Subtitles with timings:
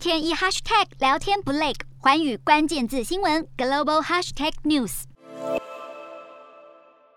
[0.00, 5.02] 天一 hashtag 聊天不累，环宇关键字新闻 global hashtag news。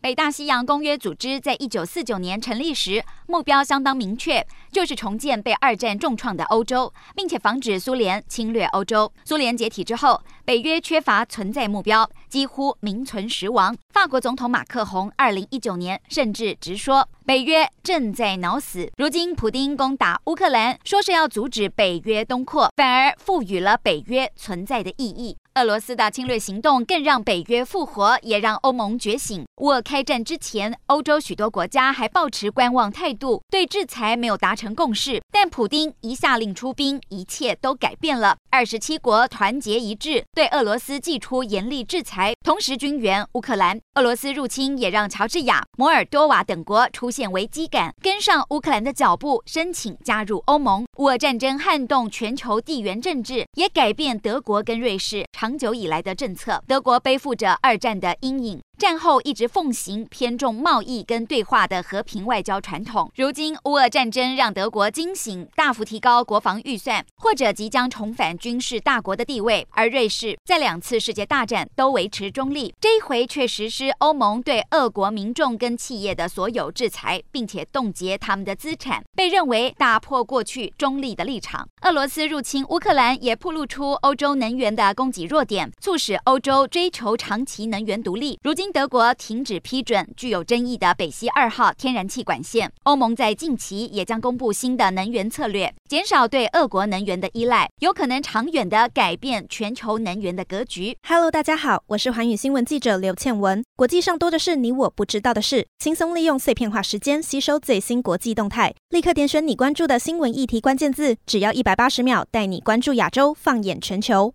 [0.00, 9.12] 北大西洋公约组织在一九四九年成立时，目标相当明确，就是重建被二战重创的欧洲，并且防止苏联侵略欧洲。
[9.22, 13.76] 苏联解体之后，北约缺乏存在目标，几乎名存实亡。
[13.92, 18.90] 法国总统马克宏二零一九年甚至直说，北约正在脑死。
[18.96, 25.36] 如今普丁攻打乌克兰，说是要阻止北约东扩，反而赋予了北约存在的意义。
[25.54, 29.44] 俄罗斯的侵略行动更让北约复活，也让欧盟觉醒。
[29.56, 35.20] 乌俄开战之前，欧洲许多国家还抱持观望态度，度对制裁没有达成共识。
[35.30, 38.36] 但普丁一下令出兵，一切都改变了。
[38.50, 43.78] 二十七国团结一致，对俄罗斯祭出严厉制裁，同时军援乌克兰。
[43.96, 50.86] 俄罗斯入侵也让乔治亚、摩尔多瓦等国出现危机感，跟上乌克兰的脚步，申请加入欧盟。
[50.98, 58.60] 乌俄战争撼动全球地缘政治，也改变德国跟瑞士长久以来的政策，德国背负着二战的阴影。
[58.78, 69.66] 战后一直奉行偏重贸易跟对话的和平外交传统，如今乌俄战争让德国惊醒，大幅提高国防预算，或者即将重返军事大国的地位。
[69.72, 81.68] 而瑞士在两次世界大战都维持中立，这一回却实施欧盟对俄国民众跟企业的所有制裁，并且冻结他们的资产，被认为打破过去中立的立场。
[81.80, 88.38] 俄罗斯入侵乌克兰也暴露出欧洲能源的供给弱点，促使欧洲追求长期能源独立。
[88.44, 88.67] 如今。
[88.72, 92.70] 德国停止批准具有争议的北溪二号天然气管线。
[92.82, 100.96] 欧盟在近期也将公布新的能源策略，减少对俄国能源的依赖，有可能长远的改变全球能源的格局。
[101.06, 103.64] Hello，大家好，我是寰宇新闻记者刘倩文。
[103.76, 114.34] 国际上多的是你我不知道的事，轻松利用碎片化时间吸收最新国际动态，立刻点选你关注的新闻议题关键字，只要一百八十秒，带你关注亚洲，放眼全球。